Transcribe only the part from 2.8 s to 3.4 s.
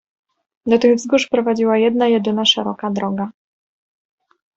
droga."